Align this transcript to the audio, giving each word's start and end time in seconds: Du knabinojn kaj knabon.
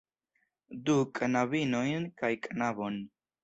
Du 0.87 0.95
knabinojn 1.19 2.11
kaj 2.23 2.33
knabon. 2.51 3.03